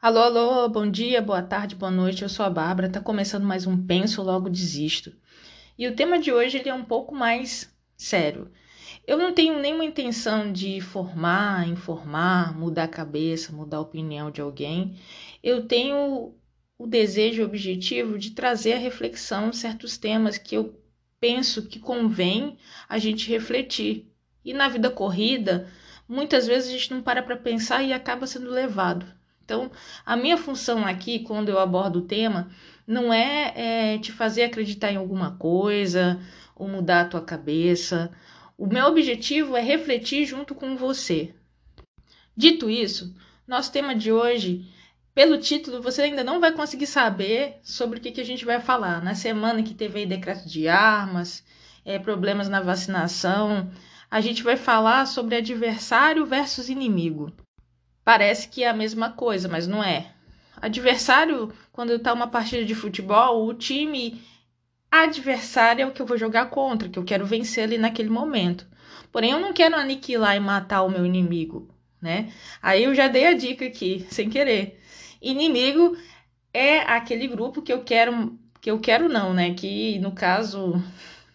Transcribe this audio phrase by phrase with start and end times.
[0.00, 2.22] Alô, alô, bom dia, boa tarde, boa noite.
[2.22, 2.88] Eu sou a Bárbara.
[2.88, 5.12] Tá começando mais um Penso Logo Desisto.
[5.76, 8.48] E o tema de hoje ele é um pouco mais sério.
[9.04, 14.40] Eu não tenho nenhuma intenção de formar, informar, mudar a cabeça, mudar a opinião de
[14.40, 14.96] alguém.
[15.42, 16.32] Eu tenho
[16.78, 20.80] o desejo, o objetivo de trazer a reflexão certos temas que eu
[21.18, 22.56] penso que convém
[22.88, 24.08] a gente refletir.
[24.44, 25.68] E na vida corrida,
[26.08, 29.17] muitas vezes a gente não para para pensar e acaba sendo levado.
[29.48, 29.70] Então,
[30.04, 32.50] a minha função aqui, quando eu abordo o tema,
[32.86, 36.20] não é, é te fazer acreditar em alguma coisa
[36.54, 38.10] ou mudar a tua cabeça.
[38.58, 41.34] O meu objetivo é refletir junto com você.
[42.36, 44.70] Dito isso, nosso tema de hoje,
[45.14, 48.60] pelo título, você ainda não vai conseguir saber sobre o que, que a gente vai
[48.60, 49.02] falar.
[49.02, 51.42] Na semana que teve aí decreto de armas,
[51.86, 53.70] é, problemas na vacinação,
[54.10, 57.32] a gente vai falar sobre adversário versus inimigo
[58.08, 60.06] parece que é a mesma coisa, mas não é.
[60.56, 64.22] Adversário, quando está uma partida de futebol, o time
[64.90, 68.66] adversário é o que eu vou jogar contra, que eu quero vencer ali naquele momento.
[69.12, 71.68] Porém, eu não quero aniquilar e matar o meu inimigo,
[72.00, 72.32] né?
[72.62, 74.80] Aí eu já dei a dica aqui, sem querer.
[75.20, 75.94] Inimigo
[76.50, 79.52] é aquele grupo que eu quero, que eu quero não, né?
[79.52, 80.82] Que no caso,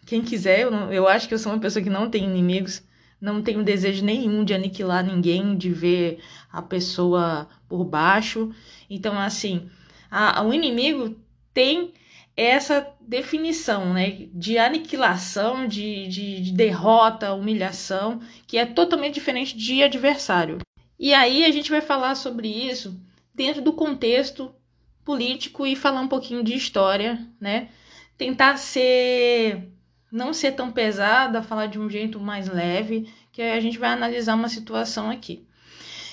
[0.08, 2.82] quem quiser, eu, não, eu acho que eu sou uma pessoa que não tem inimigos
[3.24, 6.20] não tenho desejo nenhum de aniquilar ninguém, de ver
[6.52, 8.54] a pessoa por baixo.
[8.90, 9.70] Então, assim,
[10.12, 11.16] a, a, o inimigo
[11.54, 11.94] tem
[12.36, 19.82] essa definição né, de aniquilação, de, de, de derrota, humilhação, que é totalmente diferente de
[19.82, 20.58] adversário.
[21.00, 23.00] E aí a gente vai falar sobre isso
[23.34, 24.54] dentro do contexto
[25.06, 27.70] político e falar um pouquinho de história, né?
[28.18, 29.73] Tentar ser
[30.14, 34.36] não ser tão pesada, falar de um jeito mais leve, que a gente vai analisar
[34.36, 35.44] uma situação aqui.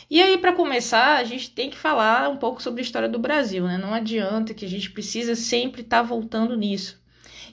[0.08, 3.18] E aí, para começar, a gente tem que falar um pouco sobre a história do
[3.18, 3.76] Brasil, né?
[3.76, 6.98] Não adianta que a gente precisa sempre estar tá voltando nisso.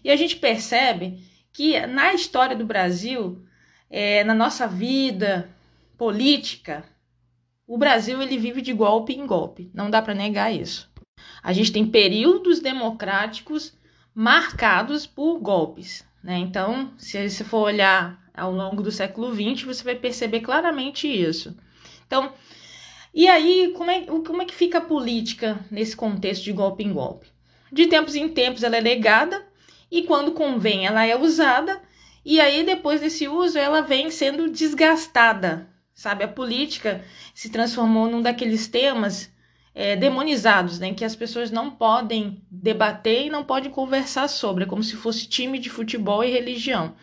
[0.02, 3.45] E a gente percebe que na história do Brasil,
[3.89, 5.50] é, na nossa vida
[5.98, 6.86] política,
[7.67, 9.70] o Brasil ele vive de golpe em golpe.
[9.73, 10.89] Não dá para negar isso.
[11.44, 13.73] A gente tem períodos democráticos
[14.16, 16.08] marcados por golpes.
[16.27, 16.39] Né?
[16.39, 21.55] Então, se você for olhar ao longo do século XX, você vai perceber claramente isso.
[22.05, 22.33] Então,
[23.14, 26.92] e aí, como é, como é que fica a política nesse contexto de golpe em
[26.92, 27.27] golpe?
[27.71, 29.48] De tempos em tempos ela é legada
[29.89, 31.82] e quando convém ela é usada,
[32.26, 36.26] e aí depois desse uso ela vem sendo desgastada, sabe?
[36.26, 39.32] A política se transformou num daqueles temas
[39.80, 40.92] é, demonizados, né?
[40.92, 45.27] Que as pessoas não podem debater e não podem conversar sobre, é como se fosse
[45.27, 46.95] time de futebol e religião.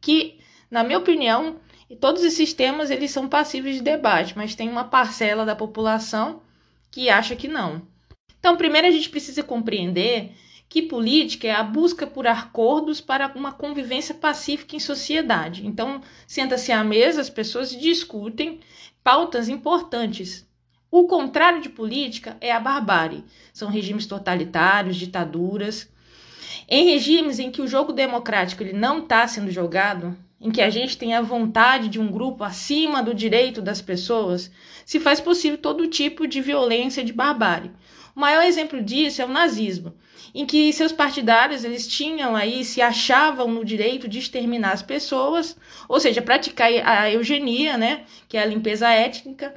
[0.00, 0.38] Que,
[0.70, 1.56] na minha opinião,
[2.00, 6.40] todos esses temas eles são passíveis de debate, mas tem uma parcela da população
[6.88, 7.82] que acha que não.
[8.38, 10.30] Então, primeiro a gente precisa compreender
[10.68, 15.66] que política é a busca por acordos para uma convivência pacífica em sociedade.
[15.66, 18.60] Então, senta-se à mesa, as pessoas discutem
[19.02, 20.48] pautas importantes
[20.90, 23.24] o contrário de política é a barbárie.
[23.52, 25.88] São regimes totalitários, ditaduras.
[26.68, 30.70] Em regimes em que o jogo democrático ele não está sendo jogado, em que a
[30.70, 34.50] gente tem a vontade de um grupo acima do direito das pessoas,
[34.84, 37.70] se faz possível todo tipo de violência, de barbárie.
[38.16, 39.94] O maior exemplo disso é o nazismo,
[40.34, 45.56] em que seus partidários eles tinham aí se achavam no direito de exterminar as pessoas,
[45.88, 49.54] ou seja, praticar a eugenia, né, que é a limpeza étnica,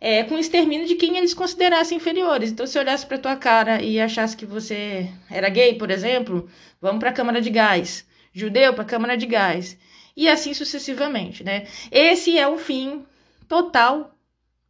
[0.00, 2.50] é, com o extermínio de quem eles considerassem inferiores.
[2.50, 6.48] Então, se olhasse para tua cara e achasse que você era gay, por exemplo,
[6.80, 8.06] vamos para a câmara de gás.
[8.32, 9.76] Judeu para a câmara de gás.
[10.16, 11.66] E assim sucessivamente, né?
[11.90, 13.04] Esse é o fim
[13.46, 14.14] total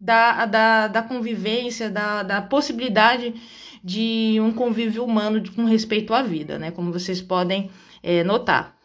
[0.01, 3.35] da, da, da convivência, da, da possibilidade
[3.83, 6.71] de um convívio humano com respeito à vida, né?
[6.71, 7.71] Como vocês podem
[8.03, 8.80] é, notar.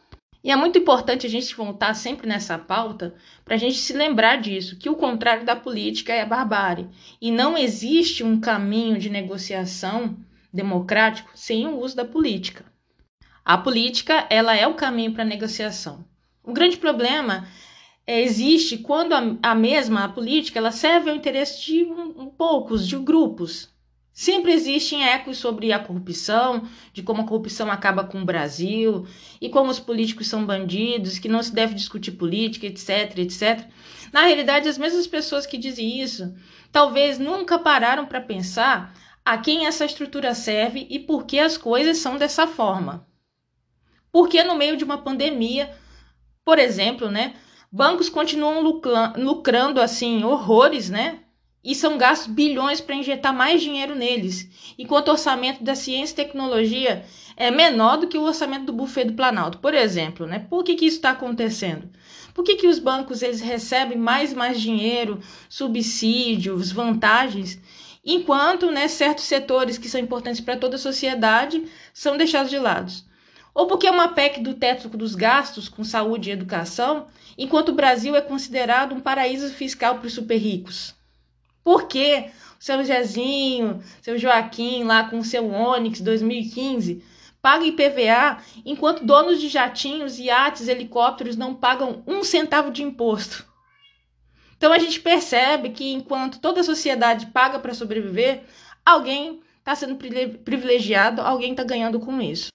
[0.45, 4.39] E é muito importante a gente voltar sempre nessa pauta para a gente se lembrar
[4.39, 6.87] disso, que o contrário da política é a barbárie.
[7.19, 10.15] E não existe um caminho de negociação
[10.53, 12.63] democrático sem o uso da política.
[13.43, 16.05] A política ela é o caminho para a negociação.
[16.43, 17.47] O grande problema
[18.05, 22.27] é, existe quando a, a, mesma a política ela serve ao interesse de um, um
[22.27, 23.74] poucos, de grupos,
[24.17, 29.05] Sempre existem ecos sobre a corrupção, de como a corrupção acaba com o Brasil
[29.41, 33.67] e como os políticos são bandidos, que não se deve discutir política, etc, etc.
[34.13, 36.33] Na realidade, as mesmas pessoas que dizem isso
[36.71, 38.93] talvez nunca pararam para pensar
[39.25, 43.05] a quem essa estrutura serve e por que as coisas são dessa forma.
[44.13, 45.75] Porque no meio de uma pandemia,
[46.45, 47.35] por exemplo, né,
[47.69, 51.24] bancos continuam lucrando assim horrores, né?
[51.65, 54.47] E são gastos bilhões para injetar mais dinheiro neles,
[54.77, 57.03] enquanto o orçamento da ciência e tecnologia
[57.35, 60.27] é menor do que o orçamento do buffet do Planalto, por exemplo.
[60.27, 60.45] Né?
[60.47, 61.89] Por que, que isso está acontecendo?
[62.35, 65.19] Por que, que os bancos eles recebem mais e mais dinheiro,
[65.49, 67.59] subsídios, vantagens,
[68.05, 71.63] enquanto né, certos setores que são importantes para toda a sociedade
[71.93, 72.91] são deixados de lado?
[73.53, 77.07] Ou porque é uma PEC do teto dos gastos com saúde e educação,
[77.37, 80.94] enquanto o Brasil é considerado um paraíso fiscal para os super ricos?
[81.65, 82.29] Por que
[82.59, 87.03] o seu Jezinho, seu Joaquim lá com o seu Onix 2015
[87.41, 93.47] paga IPVA, enquanto donos de jatinhos, iates, helicópteros não pagam um centavo de imposto?
[94.55, 98.43] Então a gente percebe que enquanto toda a sociedade paga para sobreviver,
[98.85, 102.49] alguém está sendo privilegiado, alguém está ganhando com isso.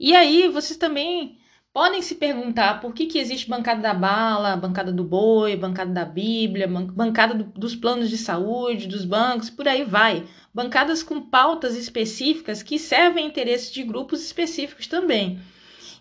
[0.00, 1.38] E aí vocês também
[1.76, 6.06] podem se perguntar por que, que existe bancada da bala, bancada do boi, bancada da
[6.06, 10.24] Bíblia, bancada do, dos planos de saúde, dos bancos, por aí vai.
[10.54, 15.38] Bancadas com pautas específicas que servem a interesses de grupos específicos também.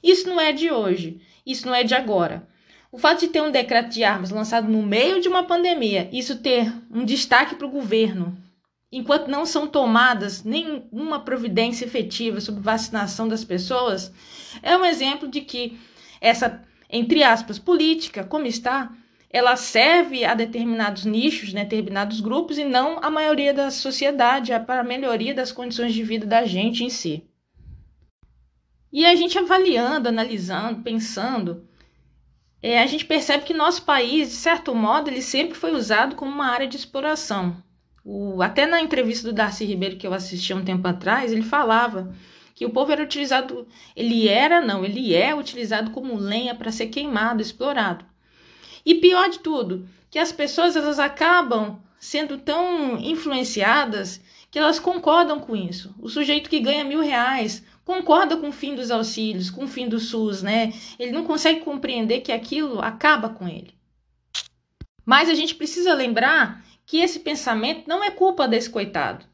[0.02, 2.48] Isso não é de hoje, isso não é de agora.
[2.90, 6.38] O fato de ter um decreto de armas lançado no meio de uma pandemia, isso
[6.38, 8.38] ter um destaque para o governo,
[8.98, 14.14] enquanto não são tomadas nenhuma providência efetiva sobre vacinação das pessoas,
[14.64, 15.78] é um exemplo de que
[16.22, 18.94] essa, entre aspas, política, como está,
[19.30, 24.80] ela serve a determinados nichos, né, determinados grupos, e não a maioria da sociedade, para
[24.80, 27.22] a melhoria das condições de vida da gente em si.
[28.94, 31.68] E a gente avaliando, analisando, pensando,
[32.62, 36.32] é, a gente percebe que nosso país, de certo modo, ele sempre foi usado como
[36.32, 37.62] uma área de exploração.
[38.08, 41.42] O, até na entrevista do Darcy Ribeiro que eu assisti há um tempo atrás, ele
[41.42, 42.14] falava
[42.54, 46.88] que o povo era utilizado, ele era, não, ele é utilizado como lenha para ser
[46.88, 48.06] queimado, explorado.
[48.86, 54.22] E pior de tudo, que as pessoas elas acabam sendo tão influenciadas
[54.52, 55.94] que elas concordam com isso.
[56.00, 59.90] O sujeito que ganha mil reais concorda com o fim dos auxílios, com o fim
[59.90, 60.72] do SUS, né?
[61.00, 63.74] Ele não consegue compreender que aquilo acaba com ele.
[65.04, 69.26] Mas a gente precisa lembrar que esse pensamento não é culpa desse coitado.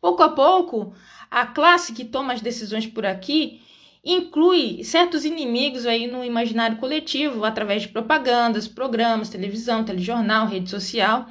[0.00, 0.94] Pouco a pouco,
[1.30, 3.62] a classe que toma as decisões por aqui
[4.02, 11.26] inclui certos inimigos aí no imaginário coletivo através de propagandas, programas, televisão, telejornal, rede social.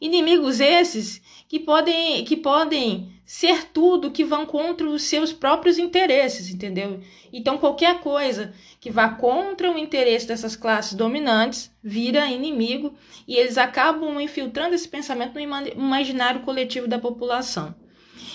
[0.00, 6.50] Inimigos esses que podem, que podem ser tudo que vão contra os seus próprios interesses,
[6.50, 7.00] entendeu?
[7.32, 12.94] Então, qualquer coisa que vá contra o interesse dessas classes dominantes vira inimigo
[13.26, 17.74] e eles acabam infiltrando esse pensamento no imaginário coletivo da população.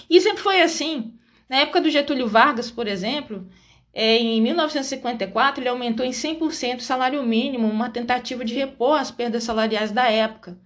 [0.09, 1.13] E sempre foi assim.
[1.49, 3.47] Na época do Getúlio Vargas, por exemplo,
[3.93, 9.11] é, em 1954, ele aumentou em 100% o salário mínimo, uma tentativa de repor as
[9.11, 10.57] perdas salariais da época.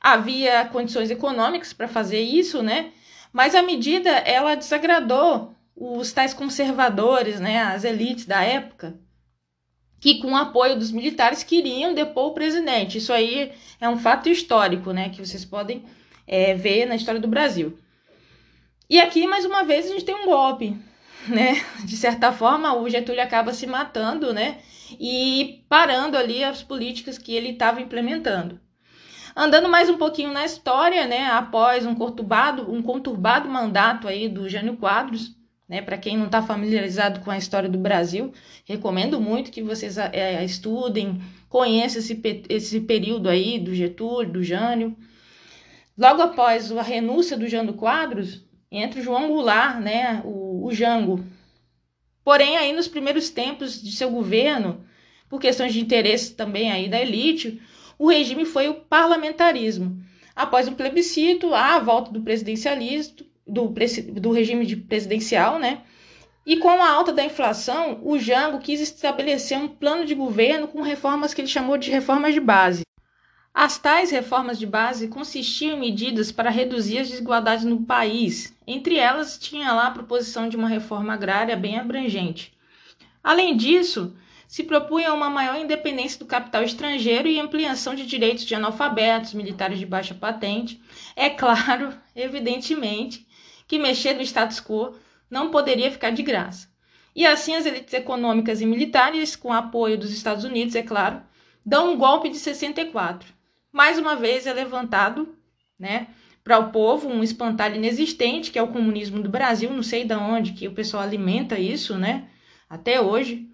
[0.00, 2.92] Havia condições econômicas para fazer isso, né?
[3.34, 8.96] Mas a medida ela desagradou os tais conservadores, né, as elites da época,
[10.00, 12.98] que com o apoio dos militares queriam depor o presidente.
[12.98, 13.50] Isso aí
[13.80, 15.84] é um fato histórico, né, que vocês podem
[16.28, 17.76] é, ver na história do Brasil.
[18.88, 20.76] E aqui, mais uma vez, a gente tem um golpe,
[21.26, 21.54] né?
[21.84, 24.58] De certa forma, o Getúlio acaba se matando, né?
[25.00, 28.60] E parando ali as políticas que ele estava implementando.
[29.36, 34.48] Andando mais um pouquinho na história, né, após um conturbado, um conturbado mandato aí do
[34.48, 35.34] Jânio Quadros,
[35.68, 38.32] né, para quem não está familiarizado com a história do Brasil,
[38.64, 44.96] recomendo muito que vocês é, estudem, conheçam esse, esse período aí do Getúlio, do Jânio.
[45.98, 51.24] Logo após a renúncia do Jânio Quadros, entra o João Goulart, né, o, o Jango.
[52.22, 54.84] Porém, aí nos primeiros tempos de seu governo,
[55.28, 57.60] por questões de interesse também aí da elite,
[57.98, 60.02] o regime foi o parlamentarismo.
[60.34, 63.72] Após um plebiscito, há a volta do presidencialismo, do,
[64.20, 65.82] do regime de presidencial, né?
[66.46, 70.82] E com a alta da inflação, o Jango quis estabelecer um plano de governo com
[70.82, 72.82] reformas que ele chamou de reformas de base.
[73.54, 78.52] As tais reformas de base consistiam em medidas para reduzir as desigualdades no país.
[78.66, 82.52] Entre elas, tinha lá a proposição de uma reforma agrária bem abrangente.
[83.22, 84.14] Além disso,
[84.54, 89.80] se propunha uma maior independência do capital estrangeiro e ampliação de direitos de analfabetos, militares
[89.80, 90.80] de baixa patente.
[91.16, 93.26] É claro, evidentemente,
[93.66, 94.94] que mexer no status quo
[95.28, 96.68] não poderia ficar de graça.
[97.16, 101.20] E assim as elites econômicas e militares, com apoio dos Estados Unidos, é claro,
[101.66, 103.34] dão um golpe de 64.
[103.72, 105.36] Mais uma vez é levantado,
[105.76, 106.06] né,
[106.44, 110.14] para o povo um espantalho inexistente, que é o comunismo do Brasil, não sei de
[110.14, 112.28] onde que o pessoal alimenta isso, né,
[112.70, 113.52] até hoje.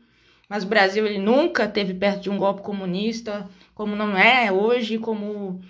[0.51, 4.99] Mas o Brasil ele nunca teve perto de um golpe comunista, como não é hoje,
[4.99, 5.61] como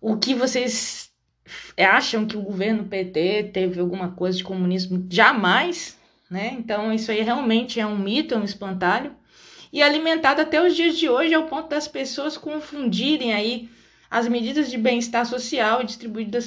[0.00, 1.10] o que vocês
[1.76, 5.04] acham que o governo PT teve alguma coisa de comunismo?
[5.10, 5.98] Jamais,
[6.30, 6.54] né?
[6.56, 9.16] Então isso aí realmente é um mito, é um espantalho
[9.72, 13.68] e alimentado até os dias de hoje ao ponto das pessoas confundirem aí
[14.08, 15.80] as medidas de bem-estar social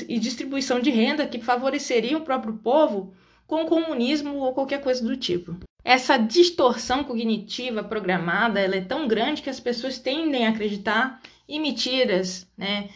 [0.08, 3.14] e distribuição de renda que favoreceriam o próprio povo
[3.46, 5.67] com o comunismo ou qualquer coisa do tipo.
[5.88, 11.62] Essa distorção cognitiva programada ela é tão grande que as pessoas tendem a acreditar em
[11.62, 12.90] mentiras, né?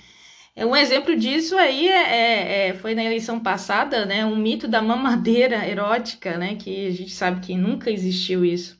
[0.54, 4.26] É, um exemplo disso aí é, é, é, foi na eleição passada, né?
[4.26, 6.56] Um mito da mamadeira erótica, né?
[6.56, 8.78] Que a gente sabe que nunca existiu isso.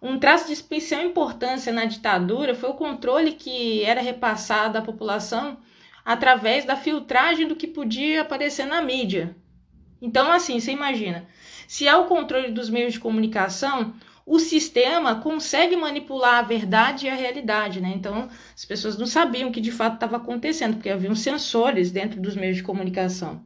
[0.00, 5.58] Um traço de especial importância na ditadura foi o controle que era repassado à população
[6.02, 9.36] através da filtragem do que podia aparecer na mídia.
[10.00, 11.26] Então, assim, você imagina,
[11.66, 13.94] se há o controle dos meios de comunicação,
[14.26, 17.92] o sistema consegue manipular a verdade e a realidade, né?
[17.94, 22.20] Então, as pessoas não sabiam o que de fato estava acontecendo, porque haviam sensores dentro
[22.20, 23.42] dos meios de comunicação.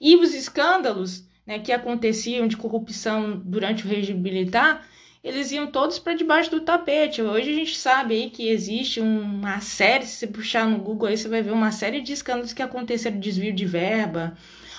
[0.00, 4.86] E os escândalos né, que aconteciam de corrupção durante o regime militar,
[5.22, 7.20] eles iam todos para debaixo do tapete.
[7.20, 11.16] Hoje a gente sabe aí que existe uma série, se você puxar no Google aí,
[11.16, 14.36] você vai ver uma série de escândalos que aconteceram, desvio de verba,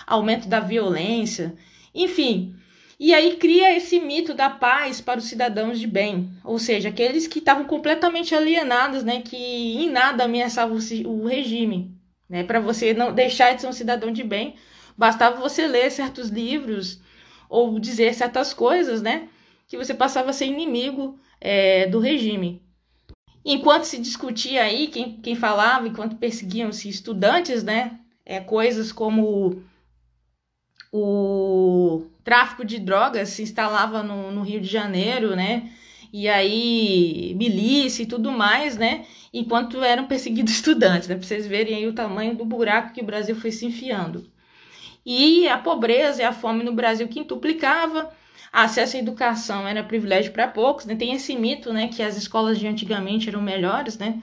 [0.07, 1.53] aumento da violência,
[1.93, 2.55] enfim,
[2.99, 7.27] e aí cria esse mito da paz para os cidadãos de bem, ou seja, aqueles
[7.27, 11.95] que estavam completamente alienados, né, que em nada ameaçavam o regime,
[12.27, 14.55] né, para você não deixar de ser um cidadão de bem,
[14.97, 16.99] bastava você ler certos livros
[17.47, 19.27] ou dizer certas coisas, né,
[19.67, 22.63] que você passava a ser inimigo é, do regime.
[23.45, 29.61] Enquanto se discutia aí, quem, quem falava, enquanto perseguiam-se estudantes, né, é, coisas como
[30.91, 35.69] o tráfico de drogas se instalava no, no Rio de Janeiro, né?
[36.11, 39.05] E aí, milícia e tudo mais, né?
[39.33, 41.15] Enquanto eram perseguidos estudantes, né?
[41.15, 44.29] Pra vocês verem aí o tamanho do buraco que o Brasil foi se enfiando.
[45.05, 48.11] E a pobreza e a fome no Brasil quintuplicava,
[48.51, 50.95] acesso à educação era privilégio para poucos, né?
[50.95, 54.21] Tem esse mito, né, que as escolas de antigamente eram melhores, né?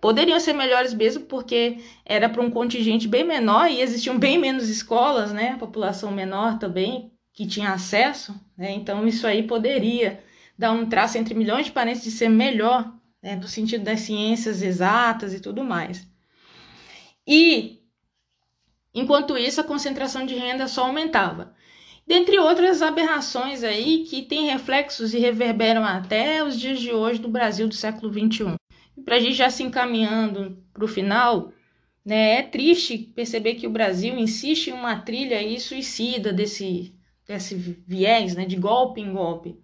[0.00, 4.68] Poderiam ser melhores mesmo porque era para um contingente bem menor e existiam bem menos
[4.68, 5.56] escolas, né?
[5.58, 8.72] População menor também que tinha acesso, né?
[8.72, 10.22] Então isso aí poderia
[10.58, 12.90] dar um traço entre milhões de parentes de ser melhor,
[13.22, 13.36] né?
[13.36, 16.06] no sentido das ciências exatas e tudo mais.
[17.26, 17.82] E
[18.94, 21.54] enquanto isso a concentração de renda só aumentava.
[22.06, 27.28] Dentre outras aberrações aí que têm reflexos e reverberam até os dias de hoje do
[27.28, 28.56] Brasil do século XXI
[29.04, 31.52] para a gente já se encaminhando para o final,
[32.04, 36.94] né, é triste perceber que o Brasil insiste em uma trilha aí suicida desse,
[37.26, 39.58] desse viés, né, de golpe em golpe.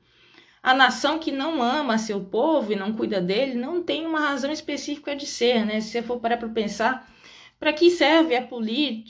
[0.62, 4.52] A nação que não ama seu povo e não cuida dele não tem uma razão
[4.52, 5.80] específica de ser, né?
[5.80, 7.12] Se você for parar para pensar,
[7.58, 8.34] para que serve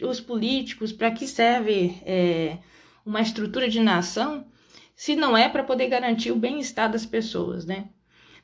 [0.03, 2.57] os políticos, para que serve é,
[3.05, 4.47] uma estrutura de nação,
[4.97, 7.89] se não é para poder garantir o bem-estar das pessoas, né?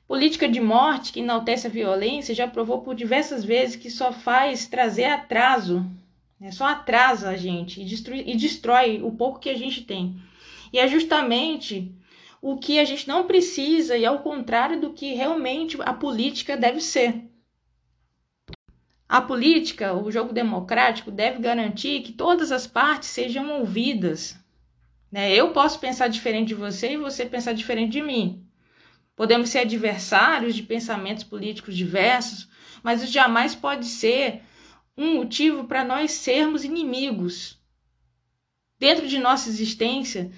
[0.08, 4.66] Política de morte que enaltece a violência já provou por diversas vezes que só faz
[4.66, 5.84] trazer atraso,
[6.40, 6.50] né?
[6.50, 10.18] só atrasa a gente e destrói, e destrói o pouco que a gente tem.
[10.72, 11.94] E é justamente
[12.40, 16.80] o que a gente não precisa e ao contrário do que realmente a política deve
[16.80, 17.24] ser.
[19.06, 24.38] A política, o jogo democrático, deve garantir que todas as partes sejam ouvidas.
[25.12, 25.34] Né?
[25.34, 28.47] Eu posso pensar diferente de você e você pensar diferente de mim.
[29.18, 32.48] Podemos ser adversários de pensamentos políticos diversos,
[32.84, 34.42] mas isso jamais pode ser
[34.96, 37.58] um motivo para nós sermos inimigos.
[38.78, 40.30] Dentro de nossa existência,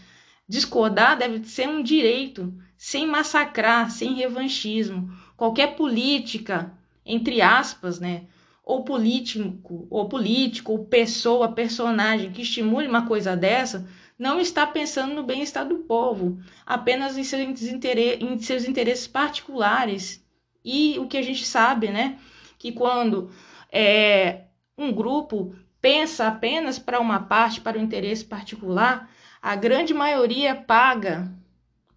[0.48, 5.12] discordar deve ser um direito, sem massacrar, sem revanchismo.
[5.36, 6.72] Qualquer política,
[7.04, 8.28] entre aspas, né,
[8.64, 13.86] ou político, ou político, ou pessoa, personagem que estimule uma coisa dessa,
[14.20, 20.22] não está pensando no bem-estar do povo, apenas em seus, em seus interesses particulares.
[20.62, 22.18] E o que a gente sabe, né?
[22.58, 23.30] Que quando
[23.72, 24.42] é,
[24.76, 29.10] um grupo pensa apenas para uma parte, para o interesse particular,
[29.40, 31.32] a grande maioria paga,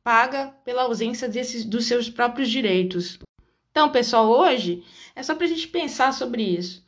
[0.02, 3.20] paga pela ausência desses, dos seus próprios direitos.
[3.70, 4.82] Então, pessoal, hoje
[5.14, 6.86] é só para a gente pensar sobre isso.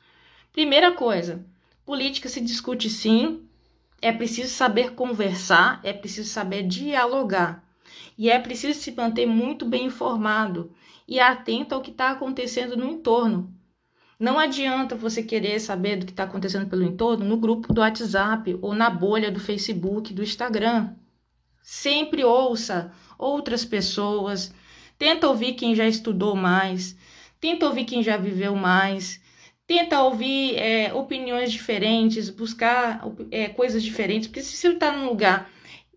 [0.53, 1.45] Primeira coisa,
[1.85, 3.44] política se discute sim,
[4.05, 7.63] é preciso saber conversar, é preciso saber dialogar.
[8.15, 10.71] E é preciso se manter muito bem informado
[11.07, 13.51] e atento ao que está acontecendo no entorno.
[14.19, 18.55] Não adianta você querer saber do que está acontecendo pelo entorno no grupo do WhatsApp
[18.61, 20.93] ou na bolha do Facebook, do Instagram.
[21.63, 24.53] Sempre ouça outras pessoas,
[24.99, 26.95] tenta ouvir quem já estudou mais,
[27.41, 29.19] tenta ouvir quem já viveu mais,
[29.67, 35.49] tenta ouvir é, opiniões diferentes, buscar é, coisas diferentes, porque se você está num lugar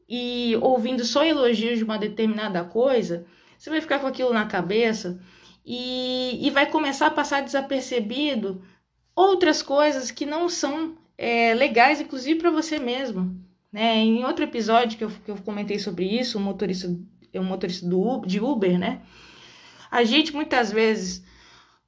[0.09, 3.27] e ouvindo só elogios de uma determinada coisa,
[3.59, 5.21] você vai ficar com aquilo na cabeça
[5.65, 8.63] e, e vai começar a passar desapercebido
[9.15, 13.37] outras coisas que não são é, legais, inclusive para você mesmo.
[13.71, 13.97] Né?
[13.97, 16.89] Em outro episódio que eu, que eu comentei sobre isso, o motorista,
[17.35, 19.03] o motorista do, de Uber, né?
[19.91, 21.23] A gente muitas vezes,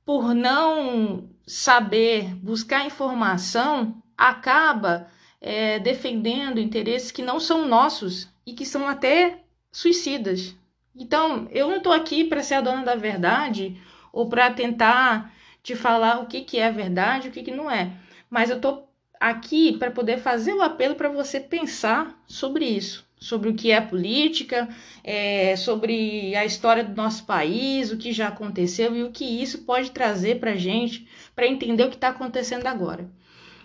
[0.04, 5.08] por não saber buscar informação, acaba
[5.40, 9.42] é, defendendo interesses que não são nossos e que são até
[9.72, 10.54] suicidas.
[10.94, 13.76] Então, eu não estou aqui para ser a dona da verdade
[14.12, 17.68] ou para tentar te falar o que, que é verdade e o que, que não
[17.68, 17.94] é.
[18.30, 18.88] Mas eu estou
[19.18, 23.80] aqui para poder fazer o apelo para você pensar sobre isso, sobre o que é
[23.80, 24.68] política,
[25.04, 29.58] é, sobre a história do nosso país, o que já aconteceu e o que isso
[29.64, 33.10] pode trazer para a gente para entender o que está acontecendo agora.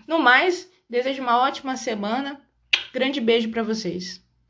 [0.06, 2.40] No mais, desejo uma ótima semana.
[2.92, 4.25] Grande beijo para vocês.